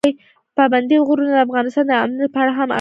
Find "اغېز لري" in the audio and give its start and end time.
2.57-2.69